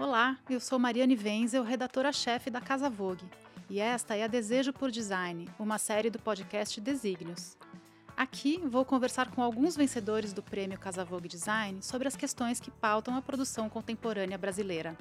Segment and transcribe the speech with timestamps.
[0.00, 3.28] Olá, eu sou Mariane Wenzel, redatora-chefe da Casa Vogue,
[3.68, 7.54] e esta é a Desejo por Design, uma série do podcast Desígnios.
[8.16, 12.70] Aqui vou conversar com alguns vencedores do prêmio Casa Vogue Design sobre as questões que
[12.70, 14.96] pautam a produção contemporânea brasileira.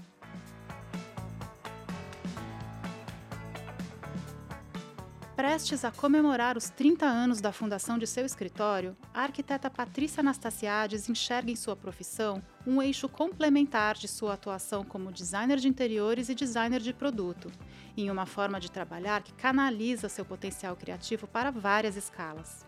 [5.39, 11.07] Prestes a comemorar os 30 anos da fundação de seu escritório, a arquiteta Patrícia Anastasiades
[11.07, 16.35] enxerga em sua profissão um eixo complementar de sua atuação como designer de interiores e
[16.35, 17.49] designer de produto,
[17.95, 22.65] em uma forma de trabalhar que canaliza seu potencial criativo para várias escalas.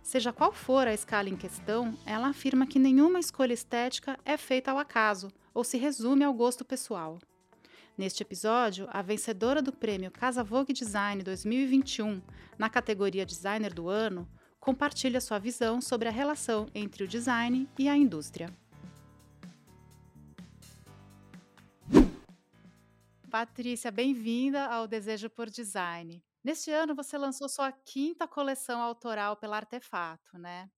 [0.00, 4.70] Seja qual for a escala em questão, ela afirma que nenhuma escolha estética é feita
[4.70, 7.18] ao acaso ou se resume ao gosto pessoal.
[7.98, 12.22] Neste episódio, a vencedora do prêmio Casa Vogue Design 2021,
[12.56, 14.28] na categoria Designer do Ano,
[14.60, 18.56] compartilha sua visão sobre a relação entre o design e a indústria.
[23.28, 26.22] Patrícia, bem-vinda ao Desejo por Design.
[26.44, 30.70] Neste ano, você lançou sua quinta coleção autoral pela Artefato, né?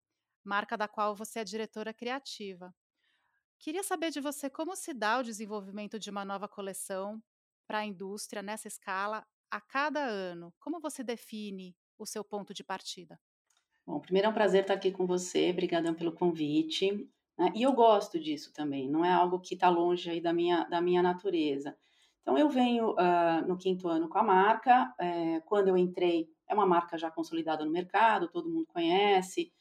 [0.43, 2.75] Marca da qual você é diretora criativa.
[3.61, 7.23] Queria saber de você como se dá o desenvolvimento de uma nova coleção
[7.67, 10.51] para a indústria nessa escala a cada ano.
[10.59, 13.21] Como você define o seu ponto de partida?
[13.87, 17.07] Bom, primeiro é um prazer estar aqui com você, obrigadão pelo convite.
[17.37, 17.53] Né?
[17.55, 20.81] E eu gosto disso também, não é algo que está longe aí da minha, da
[20.81, 21.77] minha natureza.
[22.23, 24.95] Então, eu venho uh, no quinto ano com a marca.
[24.99, 29.53] É, quando eu entrei, é uma marca já consolidada no mercado, todo mundo conhece,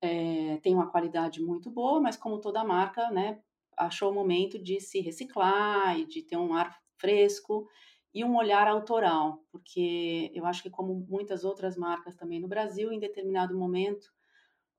[0.00, 3.40] é, tem uma qualidade muito boa, mas como toda marca, né,
[3.76, 7.68] achou o momento de se reciclar e de ter um ar fresco
[8.12, 12.92] e um olhar autoral, porque eu acho que como muitas outras marcas também no Brasil,
[12.92, 14.06] em determinado momento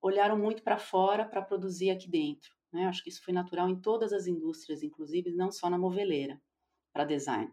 [0.01, 2.55] olharam muito para fora para produzir aqui dentro.
[2.71, 2.85] Né?
[2.85, 6.39] Acho que isso foi natural em todas as indústrias, inclusive não só na moveleira
[6.93, 7.51] para design.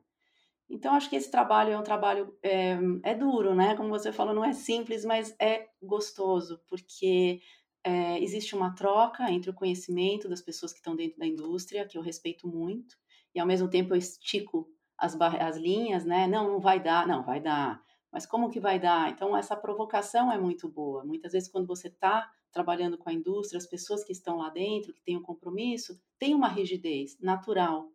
[0.69, 3.77] Então, acho que esse trabalho é um trabalho é, é, duro, né?
[3.77, 7.41] Como você falou, não é simples, mas é gostoso, porque
[7.85, 11.99] é, existe uma troca entre o conhecimento das pessoas que estão dentro da indústria, que
[11.99, 12.97] eu respeito muito,
[13.35, 16.27] e ao mesmo tempo eu estico as, as linhas, né?
[16.27, 17.83] Não, não vai dar, não, vai dar.
[18.13, 19.11] Mas como que vai dar?
[19.11, 21.05] Então, essa provocação é muito boa.
[21.05, 24.93] Muitas vezes, quando você está trabalhando com a indústria, as pessoas que estão lá dentro,
[24.93, 27.91] que têm um compromisso, têm uma rigidez natural.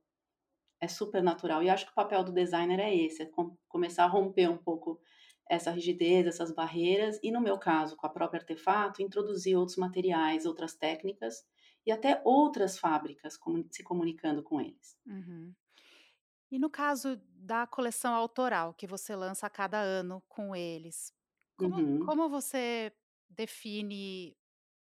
[0.81, 1.61] É super natural.
[1.61, 3.31] E acho que o papel do designer é esse, é
[3.69, 4.99] começar a romper um pouco
[5.49, 10.45] essa rigidez, essas barreiras, e no meu caso, com a própria artefato, introduzir outros materiais,
[10.45, 11.45] outras técnicas
[11.85, 13.37] e até outras fábricas
[13.71, 14.97] se comunicando com eles.
[15.05, 15.53] Uhum.
[16.51, 21.13] E no caso da coleção autoral que você lança a cada ano com eles,
[21.57, 22.05] como, uhum.
[22.05, 22.93] como você
[23.29, 24.37] define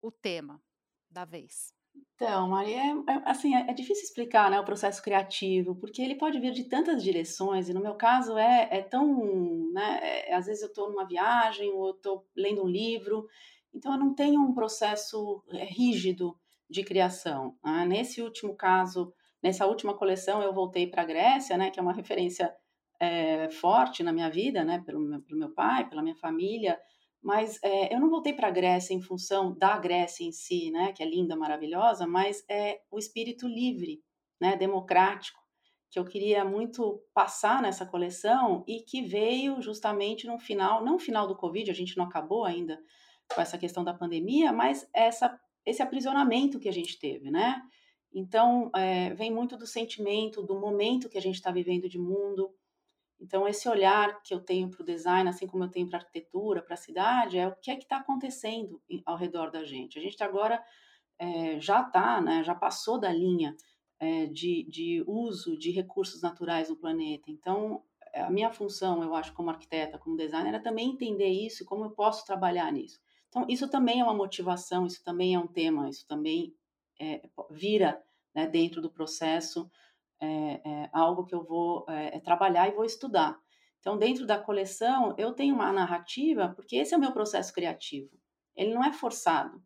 [0.02, 0.62] o tema
[1.10, 1.74] da vez?
[2.22, 6.14] Então, Maria, é, é, assim, é, é, difícil explicar, né, o processo criativo, porque ele
[6.14, 10.46] pode vir de tantas direções, e no meu caso é, é tão, né, é, às
[10.46, 13.26] vezes eu estou numa viagem, ou estou lendo um livro,
[13.74, 16.38] então eu não tenho um processo é, rígido
[16.70, 17.58] de criação.
[17.64, 17.86] Né?
[17.88, 19.12] Nesse último caso,
[19.42, 22.56] nessa última coleção, eu voltei para a Grécia, né, que é uma referência
[23.60, 26.80] forte na minha vida, né, pelo meu, pelo meu pai, pela minha família,
[27.22, 30.92] mas é, eu não voltei para a Grécia em função da Grécia em si, né,
[30.92, 34.02] que é linda, maravilhosa, mas é o espírito livre,
[34.40, 35.40] né, democrático,
[35.92, 41.28] que eu queria muito passar nessa coleção e que veio justamente no final, não final
[41.28, 42.82] do Covid, a gente não acabou ainda
[43.34, 47.62] com essa questão da pandemia, mas essa, esse aprisionamento que a gente teve, né?
[48.14, 52.54] Então, é, vem muito do sentimento, do momento que a gente está vivendo de mundo,
[53.22, 56.02] então, esse olhar que eu tenho para o design, assim como eu tenho para a
[56.02, 60.00] arquitetura, para a cidade, é o que é que está acontecendo ao redor da gente.
[60.00, 60.62] A gente agora
[61.20, 63.56] é, já está, né, já passou da linha
[64.00, 67.30] é, de, de uso de recursos naturais no planeta.
[67.30, 71.86] Então, a minha função, eu acho, como arquiteta, como designer, é também entender isso, como
[71.86, 73.00] eu posso trabalhar nisso.
[73.30, 76.56] Então, isso também é uma motivação, isso também é um tema, isso também
[77.00, 77.22] é,
[77.52, 78.02] vira
[78.34, 79.70] né, dentro do processo
[80.22, 83.38] é, é algo que eu vou é, é, trabalhar e vou estudar.
[83.80, 88.10] Então, dentro da coleção, eu tenho uma narrativa, porque esse é o meu processo criativo.
[88.56, 89.62] Ele não é forçado.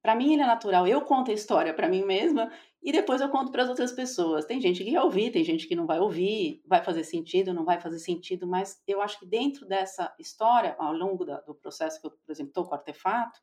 [0.00, 0.86] Para mim, ele é natural.
[0.86, 4.44] Eu conto a história para mim mesma e depois eu conto para as outras pessoas.
[4.44, 7.64] Tem gente que vai ouvir, tem gente que não vai ouvir, vai fazer sentido, não
[7.64, 11.98] vai fazer sentido, mas eu acho que dentro dessa história, ao longo da, do processo
[12.00, 13.40] que eu, por exemplo, estou com o artefato,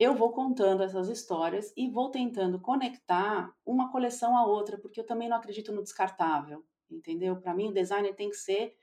[0.00, 5.04] eu vou contando essas histórias e vou tentando conectar uma coleção à outra, porque eu
[5.04, 7.38] também não acredito no descartável, entendeu?
[7.38, 8.74] Para mim, o designer tem que ser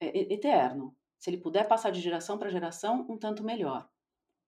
[0.00, 0.96] é, eterno.
[1.18, 3.86] Se ele puder passar de geração para geração, um tanto melhor.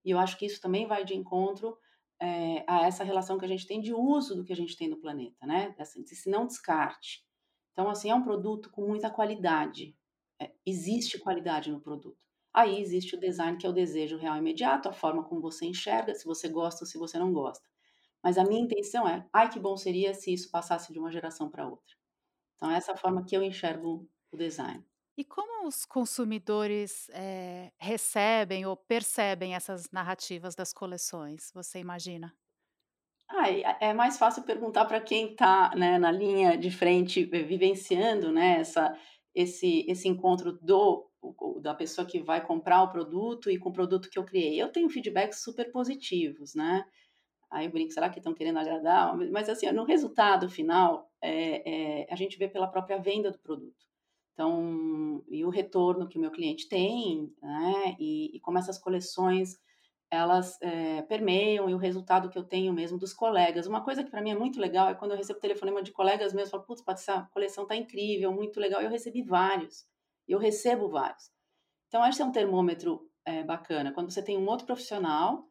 [0.03, 1.77] E eu acho que isso também vai de encontro
[2.19, 4.89] é, a essa relação que a gente tem de uso do que a gente tem
[4.89, 5.75] no planeta, né?
[5.79, 7.23] Assim, se não descarte.
[7.73, 9.95] Então, assim, é um produto com muita qualidade.
[10.41, 12.25] É, existe qualidade no produto.
[12.55, 16.15] Aí existe o design, que é o desejo real imediato, a forma como você enxerga,
[16.15, 17.69] se você gosta ou se você não gosta.
[18.23, 21.51] Mas a minha intenção é, ai que bom seria se isso passasse de uma geração
[21.51, 21.95] para outra.
[22.57, 24.85] Então, é essa forma que eu enxergo o design.
[25.17, 32.35] E como os consumidores, eh, recebem ou percebem essas narrativas das coleções, você imagina?
[33.29, 37.43] Ah, é é mais fácil perguntar para quem está, né, na linha de frente, vi
[37.43, 38.97] vivenciando, né, essa
[39.35, 41.11] esse esse encontro do
[41.63, 44.61] da pessoa que vai comprar o produto e com o produto que eu criei.
[44.61, 46.85] Eu tenho feedbacks super positivos, né.
[47.51, 51.63] Aí eu brinco: "Será que estão querendo agradar?" Mas, assim, no resultado final, eh
[52.03, 53.85] eh, a gente vê pela própria venda do produto.
[54.35, 59.59] Então, e o retorno que o meu cliente tem, né, e e como essas coleções
[60.11, 63.67] elas, eh, permeiam e o resultado que eu tenho mesmo dos colegas.
[63.67, 66.33] Uma coisa que para mim é muito legal é quando eu recebo telefonema de colegas
[66.35, 69.87] meus, falam: "Putz, Paty, essa coleção está incrível, muito legal", eu recebi vários,
[70.29, 71.31] eu recebo vários.
[71.89, 75.47] Então acho que é um termômetro, eh, bacana, quando você tem um outro profissional,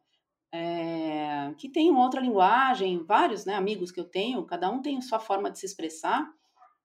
[0.52, 5.00] eh, que tem uma outra linguagem, vários, né, amigos que eu tenho, cada um tem
[5.02, 6.26] sua forma de se expressar,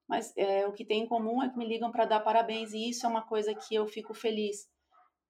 [0.07, 2.89] mas, eh, o que tem em comum é que me ligam para dar parabéns e
[2.89, 4.69] isso é uma coisa que eu fico feliz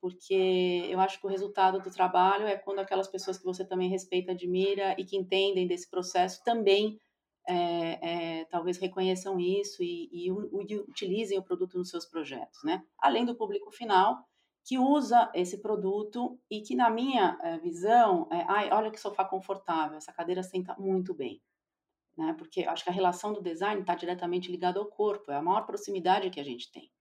[0.01, 3.89] porque eu acho que o resultado do trabalho é quando aquelas pessoas que você também
[3.89, 6.97] respeita, admira e que entendem desse processo também
[7.49, 12.85] é, é, talvez reconheçam isso e, e, e, utilizem o produto nos seus projetos, né?
[12.99, 14.23] Além do público final
[14.63, 19.25] que usa esse produto e que na minha é, visão, é, ai, olha que sofá
[19.25, 21.41] confortável, essa cadeira senta muito bem,
[22.15, 22.35] né?
[22.37, 25.65] Porque acho que a relação do design está diretamente ligada ao corpo, é a maior
[25.65, 26.91] proximidade que a gente tem.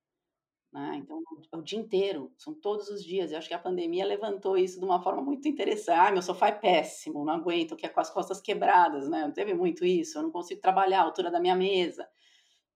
[0.72, 0.96] Né?
[0.96, 3.32] Então, é o dia inteiro, são todos os dias.
[3.32, 5.98] Eu acho que a pandemia levantou isso de uma forma muito interessante.
[5.98, 9.22] Ah, meu sofá é péssimo, não aguento, que é com as costas quebradas, né?
[9.22, 12.06] Não teve muito isso, eu não consigo trabalhar a altura da minha mesa.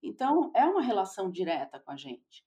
[0.03, 2.45] Então, é uma relação direta com a gente.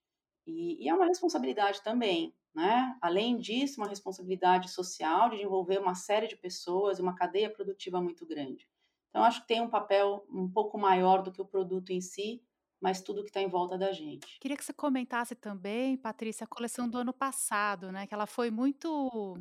[0.47, 2.97] E, e é uma responsabilidade também, né?
[3.01, 8.01] Além disso, uma responsabilidade social de envolver uma série de pessoas e uma cadeia produtiva
[8.01, 8.67] muito grande.
[9.09, 12.43] Então, acho que tem um papel um pouco maior do que o produto em si,
[12.85, 14.39] mas tudo que está em volta da gente.
[14.39, 18.51] Queria que você comentasse também, Patrícia, a coleção do ano passado, né, que ela foi
[18.51, 19.35] muito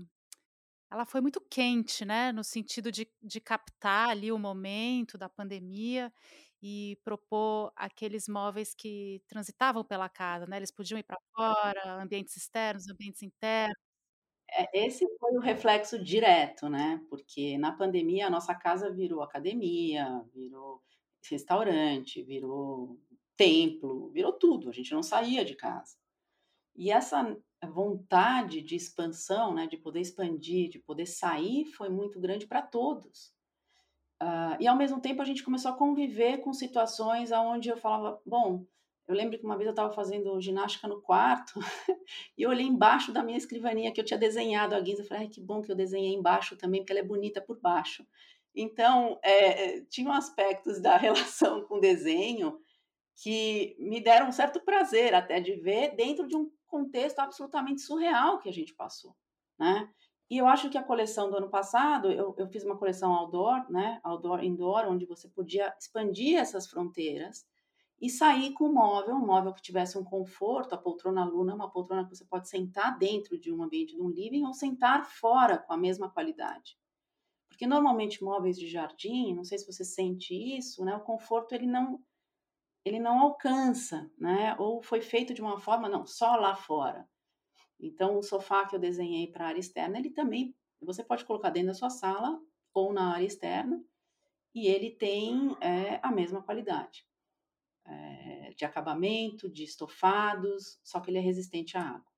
[0.91, 6.13] ela foi muito quente, né, no sentido de de captar ali o momento da pandemia
[6.63, 12.37] e propor aqueles móveis que transitavam pela casa, né, eles podiam ir para fora, ambientes
[12.37, 13.77] externos, ambientes internos.
[14.51, 20.23] É, esse foi o reflexo direto, né, porque na pandemia a nossa casa virou academia,
[20.35, 20.83] virou
[21.31, 22.99] restaurante, virou
[23.37, 25.97] templo, virou tudo, a gente não saía de casa.
[26.77, 27.37] E essa
[27.67, 33.33] vontade de expansão, né, de poder expandir, de poder sair, foi muito grande para todos.
[34.23, 38.21] Uh, e ao mesmo tempo a gente começou a conviver com situações onde eu falava,
[38.25, 38.65] bom,
[39.07, 41.61] eu lembro que uma vez eu estava fazendo ginástica no quarto
[42.39, 45.25] e eu olhei embaixo da minha escrivaninha que eu tinha desenhado a guisa, eu falei,
[45.25, 48.07] ai, que bom que eu desenhei embaixo também, porque ela é bonita por baixo.
[48.55, 52.59] Então, é, tinham aspectos da relação com desenho
[53.17, 58.39] que me deram um certo prazer até de ver dentro de um contexto absolutamente surreal
[58.39, 59.15] que a gente passou,
[59.59, 59.89] né?
[60.31, 63.71] E eu acho que a coleção do ano passado, eu, eu fiz uma coleção outdoor,
[63.71, 64.01] né?
[64.03, 67.47] Outdoor, indoor, onde você podia expandir essas fronteiras
[68.01, 71.55] e sair com um móvel, um móvel que tivesse um conforto, a poltrona Luna é
[71.55, 75.07] uma poltrona que você pode sentar dentro de um ambiente de um living ou sentar
[75.07, 76.77] fora com a mesma qualidade.
[77.49, 80.97] Porque normalmente móveis de jardim, não sei se você sente isso, né?
[80.97, 82.03] O conforto ele não
[82.85, 84.55] ele não alcança, né?
[84.59, 87.09] Ou foi feito de uma forma, não, só lá fora.
[87.81, 91.51] Então, o sofá que eu desenhei para a área externa, ele também, você pode colocar
[91.51, 92.41] dentro da sua sala
[92.73, 93.83] ou na área externa,
[94.55, 97.05] e ele tem é, a mesma qualidade
[97.85, 102.13] é, de acabamento, de estofados, só que ele é resistente à água.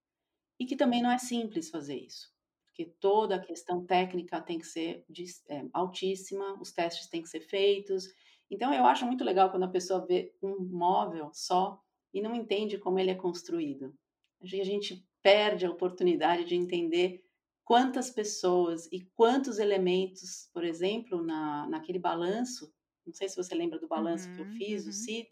[0.59, 2.33] E que também não é simples fazer isso,
[2.67, 7.29] porque toda a questão técnica tem que ser de, é, altíssima, os testes têm que
[7.29, 8.07] ser feitos,
[8.51, 11.81] então eu acho muito legal quando a pessoa vê um móvel só
[12.13, 13.95] e não entende como ele é construído.
[14.43, 17.25] A gente perde a oportunidade de entender
[17.65, 22.73] quantas pessoas e quantos elementos, por exemplo, na, naquele balanço,
[23.05, 24.91] não sei se você lembra do balanço uhum, que eu uhum, fiz, uhum.
[24.91, 25.29] o CID,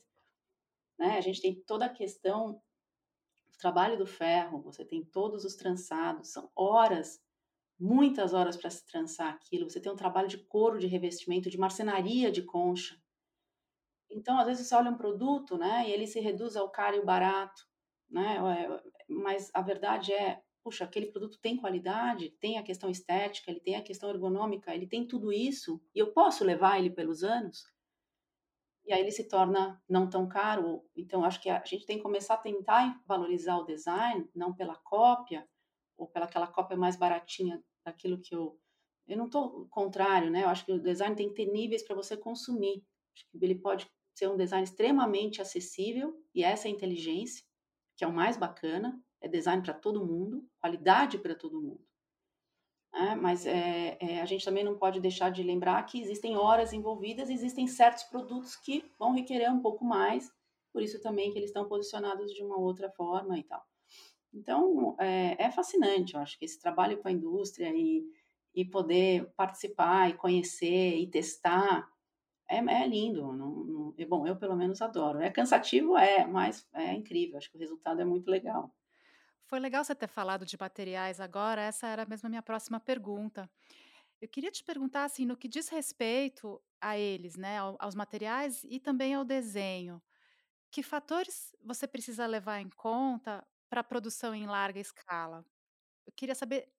[0.99, 1.16] né?
[1.16, 2.54] A gente tem toda a questão
[3.49, 7.23] do trabalho do ferro, você tem todos os trançados, são horas
[7.78, 9.68] muitas horas para se trançar aquilo.
[9.68, 13.00] Você tem um trabalho de couro de revestimento, de marcenaria de concha.
[14.14, 17.04] Então, às vezes você olha um produto, né, e ele se reduz ao caro e
[17.04, 17.62] barato,
[18.09, 18.38] né,
[19.09, 23.76] mas a verdade é, puxa, aquele produto tem qualidade, tem a questão estética, ele tem
[23.76, 27.75] a questão ergonômica, ele tem tudo isso, e eu posso levar ele pelos anos?
[28.87, 30.85] E aí ele se torna não tão caro.
[30.94, 34.76] Então, acho que a gente tem que começar a tentar valorizar o design, não pela
[34.76, 35.49] cópia,
[35.97, 38.59] ou pela aquela cópia mais baratinha daquilo que eu.
[39.06, 40.44] Eu não estou contrário, né?
[40.44, 42.83] Eu acho que o design tem que ter níveis para você consumir.
[43.14, 47.44] Acho que ele pode ser um design extremamente acessível, e essa é a inteligência,
[47.97, 51.85] que é o mais bacana, é design para todo mundo, qualidade para todo mundo.
[52.92, 56.73] É, mas é, é, a gente também não pode deixar de lembrar que existem horas
[56.73, 60.30] envolvidas, existem certos produtos que vão requerer um pouco mais,
[60.73, 63.64] por isso também que eles estão posicionados de uma outra forma e tal.
[64.33, 68.04] Então, é, é fascinante, eu acho que esse trabalho com a indústria e,
[68.54, 71.88] e poder participar e conhecer e testar
[72.49, 73.33] é, é lindo.
[73.33, 73.64] Não,
[73.97, 75.21] não, bom, eu pelo menos adoro.
[75.21, 77.37] É cansativo, é, mas é incrível.
[77.39, 78.75] Acho que o resultado é muito legal.
[79.47, 83.51] Foi legal você ter falado de materiais agora, essa era mesmo a minha próxima pergunta.
[84.21, 88.81] Eu queria te perguntar, assim, no que diz respeito a eles, né, aos materiais e
[88.81, 90.03] também ao desenho,
[90.71, 95.45] que fatores você precisa levar em conta para a produção em larga escala?
[96.07, 96.73] Eu queria saber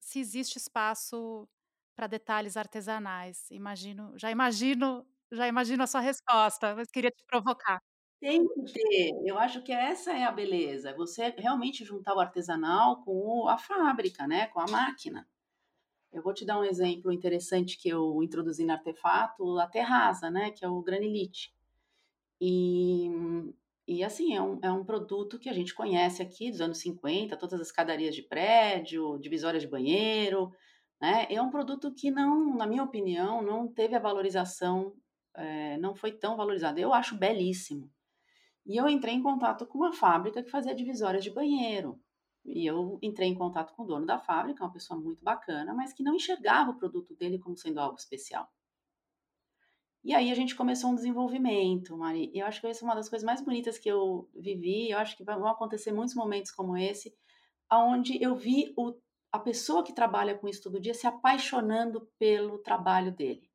[0.00, 1.48] se existe espaço
[1.96, 3.50] para detalhes artesanais.
[3.50, 7.80] Imagino, já imagino, já imagino a sua resposta, mas queria te provocar.
[8.20, 13.02] Tem que ter, eu acho que essa é a beleza, você realmente juntar o artesanal
[13.04, 15.28] com a fábrica, né, com a máquina.
[16.12, 20.50] Eu vou te dar um exemplo interessante que eu introduzi no artefato, a terraza, né,
[20.50, 21.54] que é o granilite.
[22.40, 23.10] E,
[23.86, 27.36] e assim, é um, é um produto que a gente conhece aqui dos anos 50,
[27.36, 30.52] todas as escadarias de prédio, divisórias de banheiro,
[31.00, 31.26] né?
[31.30, 34.94] É um produto que não, na minha opinião, não teve a valorização,
[35.34, 36.78] é, não foi tão valorizado.
[36.78, 37.90] Eu acho belíssimo.
[38.66, 42.00] E eu entrei em contato com uma fábrica que fazia divisórias de banheiro.
[42.44, 45.92] E eu entrei em contato com o dono da fábrica, uma pessoa muito bacana, mas
[45.92, 48.48] que não enxergava o produto dele como sendo algo especial.
[50.02, 52.30] E aí a gente começou um desenvolvimento, Mari.
[52.34, 54.90] Eu acho que essa é uma das coisas mais bonitas que eu vivi.
[54.90, 57.14] Eu acho que vão acontecer muitos momentos como esse,
[57.70, 58.94] aonde eu vi o,
[59.32, 63.53] a pessoa que trabalha com isso todo dia se apaixonando pelo trabalho dele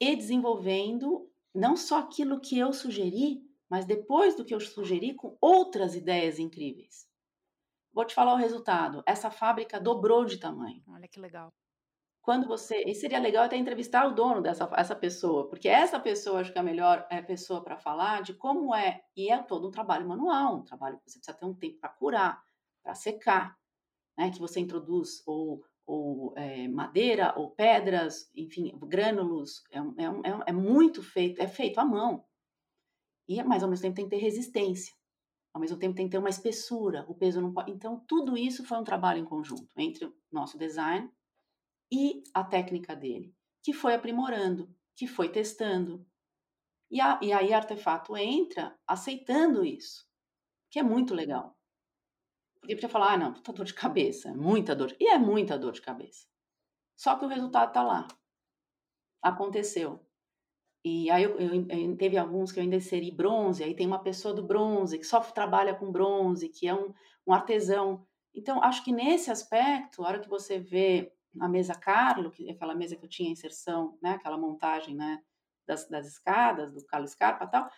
[0.00, 5.36] e desenvolvendo não só aquilo que eu sugeri, mas depois do que eu sugeri, com
[5.40, 7.06] outras ideias incríveis.
[7.92, 9.02] Vou te falar o resultado.
[9.06, 10.82] Essa fábrica dobrou de tamanho.
[10.88, 11.52] Olha que legal.
[12.22, 12.82] Quando você.
[12.84, 16.58] E seria legal até entrevistar o dono dessa essa pessoa, porque essa pessoa acho que
[16.58, 19.02] é a melhor é, pessoa para falar de como é.
[19.16, 21.88] E é todo um trabalho manual, um trabalho que você precisa ter um tempo para
[21.88, 22.42] curar,
[22.82, 23.58] para secar,
[24.16, 24.30] né?
[24.30, 29.64] Que você introduz ou, ou é, madeira ou pedras, enfim, grânulos.
[29.72, 32.24] É, é, é, é muito feito, é feito à mão.
[33.26, 34.94] E, mas ao mesmo tempo tem que ter resistência.
[35.52, 37.72] Ao mesmo tempo tem que ter uma espessura, o peso não pode.
[37.72, 41.10] Então, tudo isso foi um trabalho em conjunto entre o nosso design
[41.90, 46.06] e a técnica dele, que foi aprimorando, que foi testando.
[46.90, 50.06] E, a, e aí, artefato entra aceitando isso,
[50.70, 51.57] que é muito legal.
[52.60, 54.94] Porque podia falar, ah, não, puta dor de cabeça, é muita dor.
[54.98, 56.26] E é muita dor de cabeça.
[56.96, 58.08] Só que o resultado está lá.
[59.22, 60.04] Aconteceu.
[60.84, 64.02] E aí eu, eu, eu, teve alguns que eu ainda inseri bronze, aí tem uma
[64.02, 66.94] pessoa do bronze que só trabalha com bronze, que é um,
[67.26, 68.06] um artesão.
[68.34, 72.52] Então, acho que nesse aspecto, a hora que você vê a mesa Carlo, que é
[72.52, 75.22] aquela mesa que eu tinha inserção, né, aquela montagem né,
[75.66, 77.70] das, das escadas, do Carlos Scarpa e tal,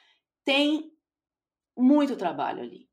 [0.44, 0.92] tem
[1.76, 2.89] muito trabalho ali.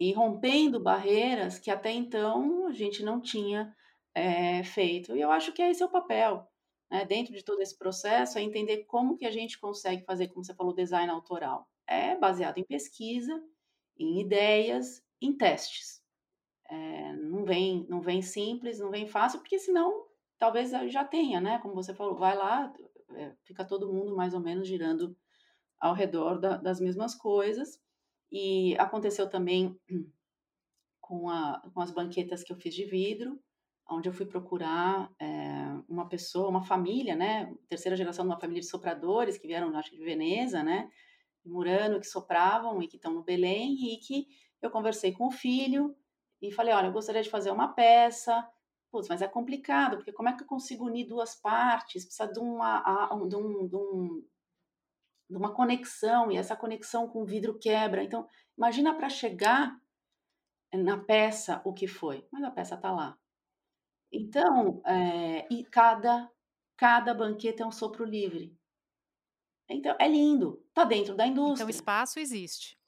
[0.00, 3.74] E rompendo barreiras que até então a gente não tinha
[4.14, 5.16] é, feito.
[5.16, 6.48] E eu acho que esse é o papel
[6.92, 10.44] né, dentro de todo esse processo, é entender como que a gente consegue fazer, como
[10.44, 11.66] você falou, design autoral.
[11.86, 13.42] É baseado em pesquisa,
[13.98, 16.02] em ideias, em testes.
[16.68, 20.06] É, não, vem, não vem simples, não vem fácil, porque senão
[20.38, 21.58] talvez já tenha, né?
[21.60, 22.70] Como você falou, vai lá,
[23.14, 25.16] é, fica todo mundo mais ou menos girando
[25.80, 27.80] ao redor da, das mesmas coisas.
[28.32, 29.78] E aconteceu também
[31.00, 33.38] com, a, com as banquetas que eu fiz de vidro,
[33.88, 35.26] onde eu fui procurar é,
[35.86, 39.90] uma pessoa, uma família, né, terceira geração de uma família de sopradores que vieram, acho
[39.90, 40.90] que de Veneza, né,
[41.44, 44.28] Murano, que sopravam e que estão no Belém, e que
[44.62, 45.94] eu conversei com o filho
[46.40, 48.48] e falei, olha, eu gostaria de fazer uma peça,
[48.90, 52.04] putz, mas é complicado, porque como é que eu consigo unir duas partes?
[52.04, 54.24] Precisa de uma, de, um, de, um,
[55.32, 58.04] de uma conexão, e essa conexão com o vidro quebra.
[58.04, 59.80] Então, imagina para chegar
[60.74, 63.18] na peça o que foi, mas a peça está lá.
[64.12, 66.30] Então, é, e cada,
[66.76, 68.56] cada banqueta é um sopro livre.
[69.68, 71.68] Então, é lindo, está dentro da Então, indústria.
[71.68, 72.78] espaço existe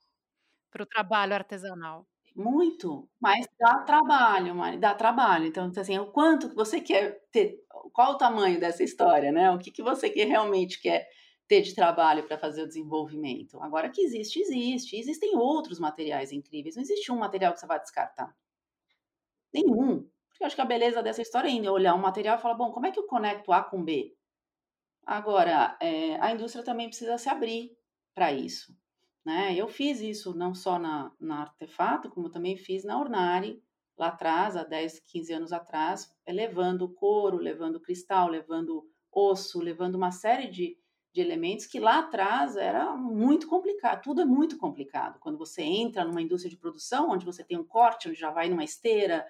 [0.70, 2.06] para o trabalho artesanal.
[2.36, 5.46] Muito, mas dá trabalho, mas dá trabalho.
[5.46, 9.58] Então, assim, o quanto que você quer ter qual o tamanho dessa história, né, o
[9.58, 11.08] que que você quer realmente quer
[11.48, 13.60] ter de trabalho para fazer o desenvolvimento.
[13.60, 14.96] Agora que existe, existe.
[14.96, 18.34] Existem outros materiais incríveis, não existe um material que você vai descartar.
[19.52, 20.08] Nenhum.
[20.28, 22.54] Porque eu acho que a beleza dessa história ainda é olhar um material e falar:
[22.54, 24.16] "Bom, como é que eu conecto A com B?".
[25.06, 27.76] Agora, eh, a indústria também precisa se abrir
[28.14, 28.76] para isso,
[29.24, 29.54] né.
[29.56, 33.62] Eu fiz isso não só na na Artefato, como também fiz na Ornari,
[33.98, 40.12] lá atrás, há 10, 15 anos atrás, levando couro, levando cristal, levando osso, levando uma
[40.12, 40.78] série de
[41.14, 45.20] de elementos que lá atrás era muito complicado, tudo é muito complicado.
[45.20, 48.48] Quando você entra numa indústria de produção, onde você tem um corte, onde já vai
[48.50, 49.26] numa esteira,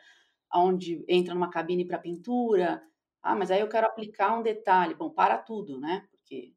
[0.55, 2.83] onde entra numa cabine para pintura.
[3.23, 4.95] Ah, mas aí eu quero aplicar um detalhe.
[4.95, 6.55] Bom, para tudo, né, porque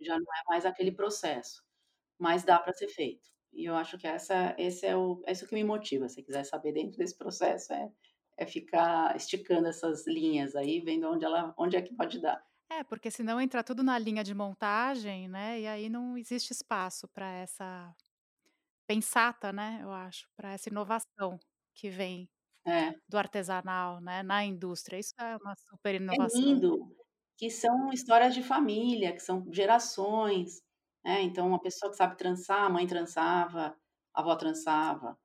[0.00, 1.62] já não é mais aquele processo,
[2.18, 3.28] mas dá para ser feito.
[3.52, 6.44] E eu acho que essa esse é o é isso que me motiva, se quiser
[6.44, 7.90] saber dentro desse processo, é
[8.38, 12.42] é ficar esticando essas linhas aí, vendo onde ela onde é que pode dar.
[12.70, 17.06] É, porque senão entra tudo na linha de montagem, né, e aí não existe espaço
[17.08, 17.94] para essa
[18.86, 21.38] pensata, né, eu acho, para essa inovação
[21.74, 22.30] que vem
[22.64, 22.96] É.
[23.08, 24.98] do artesanal, né, na indústria.
[24.98, 26.38] Isso é uma super É inovação.
[26.38, 26.94] lindo,
[27.36, 30.62] que são histórias de família, que são gerações,
[31.04, 33.76] né, então uma pessoa que sabe trançar, a mãe trançava,
[34.14, 35.18] a avó trançava,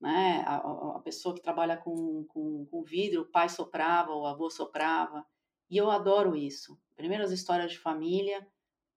[0.00, 4.26] né, a a a pessoa que trabalha com com com vidro, o pai soprava, o
[4.26, 5.26] avô soprava,
[5.70, 6.78] e eu adoro isso.
[6.96, 8.46] Primeiro as histórias de família,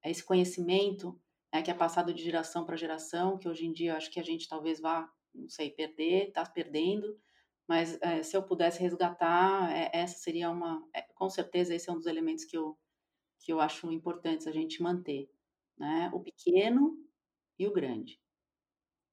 [0.05, 1.21] esse conhecimento,
[1.53, 4.23] né, que é passado de geração para geração, que hoje em dia acho que a
[4.23, 7.19] gente talvez vá, não sei, perder, está perdendo,
[7.67, 11.93] mas, eh, se eu pudesse resgatar, eh, essa seria uma eh, com certeza esse é
[11.93, 12.77] um dos elementos que eu
[13.41, 15.29] que eu acho importantes a gente manter,
[15.77, 16.97] né, o pequeno
[17.59, 18.19] e o grande.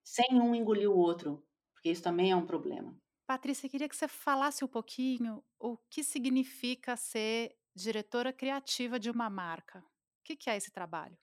[0.08, 2.96] Sem um engolir o outro, porque isso também é um problema.
[3.28, 9.30] Patrícia, queria que você falasse um pouquinho o que significa ser diretora criativa de uma
[9.30, 9.80] marca.
[9.80, 9.84] O
[10.24, 11.18] que que é esse trabalho?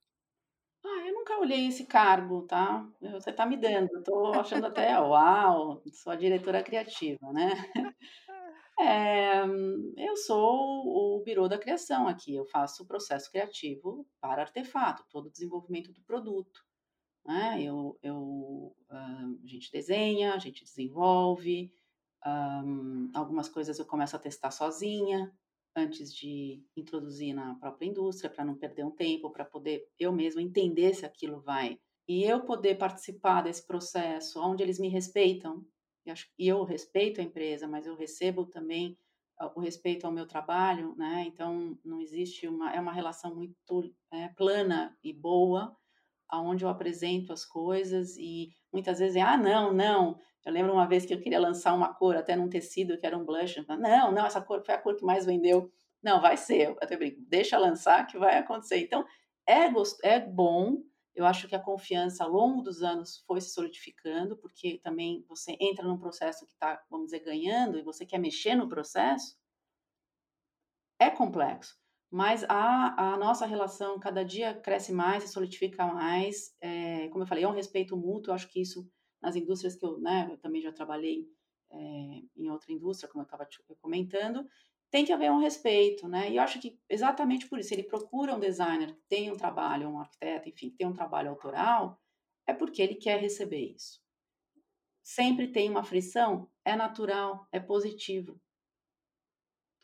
[0.85, 2.85] Ah, eu nunca olhei esse cargo, tá.
[3.01, 7.49] Você está me dando, eu estou achando até: "Uau, sou a diretora criativa", né.
[8.79, 9.43] Eh,
[9.97, 15.27] eu sou o birô da criação aqui, eu faço o processo criativo para Artefato, todo
[15.27, 16.61] o desenvolvimento do produto,
[17.25, 17.61] né.
[17.63, 21.71] Eu eu, hã, a gente desenha, a gente desenvolve,
[22.25, 22.63] hã,
[23.15, 25.33] algumas coisas eu começo a testar sozinha,
[25.75, 30.41] antes de introduzir na própria indústria, para não perder um tempo, para poder eu mesma
[30.41, 35.65] entender se aquilo vai e eu poder participar desse processo onde eles me respeitam,
[36.39, 38.97] e eu respeito a empresa, mas eu recebo também
[39.55, 43.55] o respeito ao meu trabalho, né, então não existe uma é uma relação muito,
[44.13, 45.75] eh, plana e boa,
[46.29, 50.19] aonde eu apresento as coisas e muitas vezes é: "Ah, não, não".
[50.45, 53.17] Eu lembro uma vez que eu queria lançar uma cor até num tecido que era
[53.17, 55.71] um blush, "Não, não, essa cor foi a cor que mais vendeu".
[56.03, 58.77] "Não, vai ser", eu até brinco, "Deixa lançar que vai acontecer".
[58.79, 59.05] Então,
[59.47, 59.65] é
[60.03, 60.77] é bom,
[61.15, 65.55] eu acho que a confiança ao longo dos anos foi se solidificando, porque também você
[65.59, 69.37] entra num processo que está, vamos dizer, ganhando e você quer mexer no processo
[70.99, 71.75] é complexo,
[72.11, 77.27] mas a a nossa relação cada dia cresce mais e solidifica mais, eh, como eu
[77.27, 78.87] falei, é um respeito mútuo, acho que isso
[79.23, 81.25] nas indústrias que eu, né, eu também já trabalhei,
[81.71, 83.47] eh, em outra indústria, como eu estava
[83.81, 84.45] comentando,
[84.91, 88.35] tem que haver um respeito, né, e eu acho que exatamente por isso, ele procura
[88.35, 91.99] um designer que tenha um trabalho, um arquiteto, enfim, que tenha um trabalho autoral,
[92.45, 94.03] é porque ele quer receber isso.
[95.01, 96.49] Sempre tem uma frição?
[96.63, 98.39] É natural, é positivo.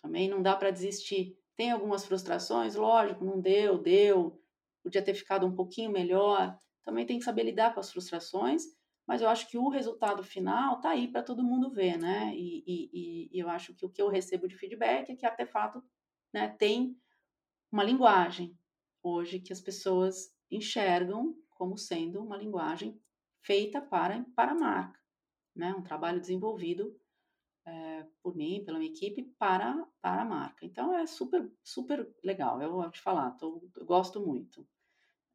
[0.01, 1.37] Também não dá para desistir.
[1.57, 2.75] Tem algumas frustrações?
[2.75, 4.41] Lógico, não deu, deu,
[4.81, 6.57] podia ter ficado um pouquinho melhor.
[6.85, 8.63] Também tem que saber lidar com as frustrações,
[9.09, 12.63] mas eu acho que o resultado final está aí para todo mundo ver, né, e
[12.67, 15.83] e e eu acho que o que eu recebo de feedback é que Artefato,
[16.33, 16.97] né, tem
[17.71, 18.57] uma linguagem,
[19.03, 22.99] hoje, que as pessoas enxergam como sendo uma linguagem
[23.43, 24.99] feita para para a marca,
[25.55, 26.95] né, um trabalho desenvolvido,
[27.67, 30.65] eh, por mim, pela minha equipe, para para a marca.
[30.65, 34.67] Então é super super legal, eu vou te falar, estou eu gosto muito,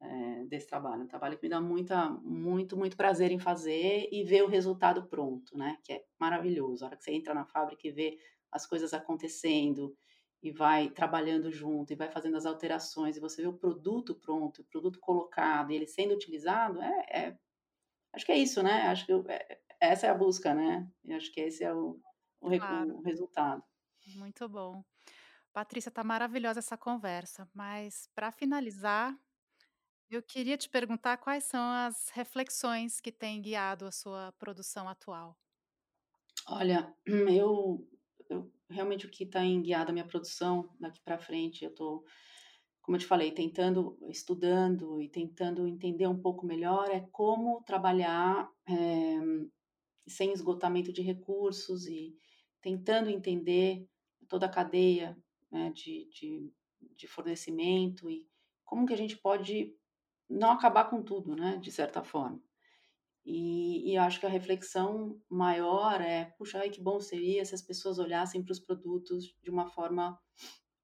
[0.04, 4.24] eh, desse trabalho, um trabalho que me dá muita muito, muito prazer em fazer e
[4.24, 6.84] ver o resultado pronto, né, que é maravilhoso.
[6.84, 8.18] A hora que você entra na fábrica e vê
[8.52, 9.96] as coisas acontecendo,
[10.42, 14.62] e vai trabalhando junto, e vai fazendo as alterações, e você vê o produto pronto,
[14.62, 17.38] o produto colocado e ele sendo utilizado, é é
[18.14, 21.16] acho que é isso, né, acho que eu eh, essa é a busca, né, eu
[21.18, 22.00] acho que esse é o
[22.42, 22.94] o Claro.
[23.00, 23.62] o resultado.
[24.06, 24.84] Muito bom.
[25.52, 29.18] Patrícia, está maravilhosa essa conversa, mas para finalizar,
[30.10, 35.36] eu queria te perguntar quais são as reflexões que têm guiado a sua produção atual?
[36.48, 37.86] Olha, eu,
[38.28, 42.04] eu realmente o que está guiado a minha produção daqui para frente, eu estou,
[42.82, 48.50] como eu te falei, tentando, estudando e tentando entender um pouco melhor é como trabalhar
[48.68, 49.20] é,
[50.06, 52.14] sem esgotamento de recursos e
[52.60, 53.88] tentando entender
[54.28, 55.16] toda a cadeia
[55.50, 56.52] né, de, de,
[56.96, 58.28] de fornecimento e
[58.64, 59.74] como que a gente pode
[60.34, 62.42] não acabar com tudo, né, de certa forma.
[63.24, 67.62] E, e acho que a reflexão maior é, puxa, ai, que bom seria se as
[67.62, 70.20] pessoas olhassem para os produtos de uma forma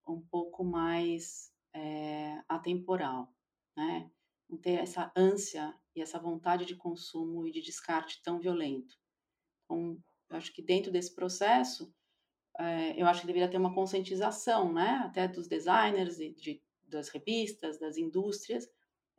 [0.09, 3.29] um pouco mais é, atemporal,
[3.77, 4.11] né?
[4.49, 8.97] Não ter essa ânsia e essa vontade de consumo e de descarte tão violento.
[9.65, 11.95] Então, eu acho que dentro desse processo,
[12.59, 15.03] é, eu acho que deveria ter uma conscientização, né?
[15.05, 18.67] Até dos designers de, das revistas, das indústrias,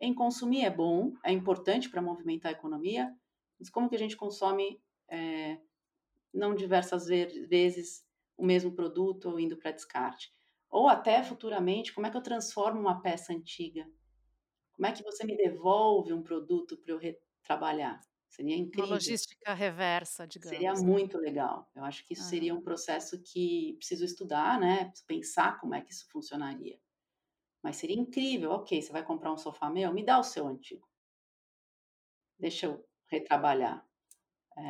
[0.01, 3.15] em consumir é bom, é importante para movimentar a economia,
[3.59, 5.59] mas como que a gente consome é,
[6.33, 8.03] não diversas vezes
[8.35, 10.33] o mesmo produto ou indo para descarte?
[10.69, 13.87] Ou até futuramente, como é que eu transformo uma peça antiga?
[14.73, 18.01] Como é que você me devolve um produto para eu retrabalhar?
[18.27, 18.85] Seria incrível.
[18.85, 20.81] Uma logística reversa, Seria digamos.
[20.81, 20.87] Né?
[20.87, 21.69] muito legal.
[21.75, 22.29] Eu acho que isso uhum.
[22.29, 24.91] seria um processo que preciso estudar, né?
[25.05, 26.79] Pensar como é que isso funcionaria.
[27.63, 30.87] Mas seria incrível, ok, você vai comprar um sofá meu, me dá o seu antigo.
[32.39, 33.85] Deixa eu retrabalhar.
[34.57, 34.61] É,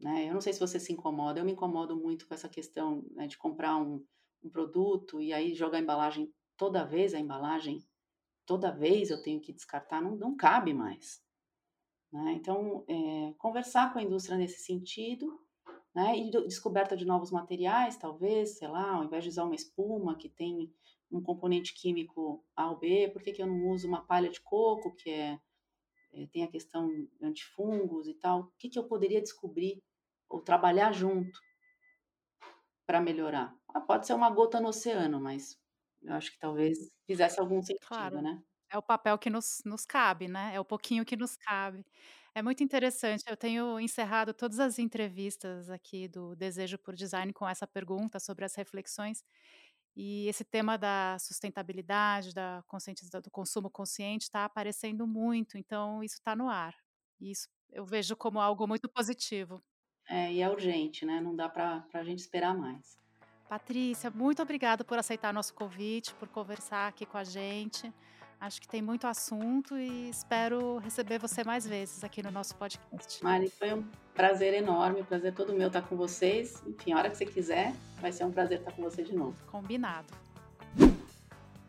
[0.00, 3.04] né, eu não sei se você se incomoda, eu me incomodo muito com essa questão
[3.12, 4.04] né, de comprar um,
[4.42, 7.86] um, produto e aí jogar a embalagem toda vez, a embalagem
[8.46, 11.22] toda vez eu tenho que descartar, não, não cabe mais.
[12.12, 12.32] Né?
[12.32, 15.38] Então, é, conversar com a indústria nesse sentido,
[15.98, 20.16] né, e descoberta de novos materiais, talvez, sei lá, ao invés de usar uma espuma
[20.16, 20.72] que tem
[21.10, 24.40] um componente químico A ou B, por que, que eu não uso uma palha de
[24.40, 25.40] coco, que é,
[26.12, 26.88] é tem a questão
[27.20, 28.42] antifungos e tal?
[28.42, 29.82] O que, que eu poderia descobrir
[30.28, 31.40] ou trabalhar junto
[32.86, 33.52] para melhorar?
[33.74, 35.60] Ah, pode ser uma gota no oceano, mas
[36.00, 38.22] eu acho que talvez fizesse algum sentido, claro.
[38.22, 38.40] né?
[38.70, 40.54] É o papel que nos, nos cabe, né?
[40.54, 41.84] É o pouquinho que nos cabe.
[42.38, 43.24] É muito interessante.
[43.26, 48.44] Eu tenho encerrado todas as entrevistas aqui do Desejo por Design com essa pergunta sobre
[48.44, 49.24] as reflexões.
[49.96, 56.14] E esse tema da sustentabilidade, da conscientização do consumo consciente está aparecendo muito, então isso
[56.14, 56.76] está no ar.
[57.20, 59.60] E isso eu vejo como algo muito positivo.
[60.08, 61.20] É, e é urgente, né?
[61.20, 62.96] Não dá para a gente esperar mais.
[63.48, 67.92] Patrícia, muito obrigada por aceitar nosso convite, por conversar aqui com a gente.
[68.40, 73.22] Acho que tem muito assunto e espero receber você mais vezes aqui no nosso podcast.
[73.22, 76.62] Mari, foi um prazer enorme, prazer todo meu estar com vocês.
[76.66, 79.36] Enfim, a hora que você quiser, vai ser um prazer estar com você de novo.
[79.46, 80.14] Combinado.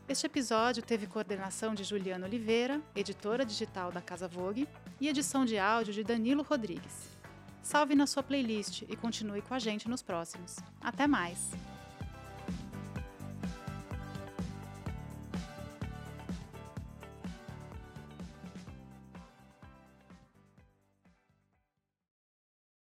[0.07, 4.67] Este episódio teve coordenação de Juliana Oliveira, editora digital da Casa Vogue,
[4.99, 7.09] e edição de áudio de Danilo Rodrigues.
[7.61, 10.57] Salve na sua playlist e continue com a gente nos próximos.
[10.81, 11.51] Até mais!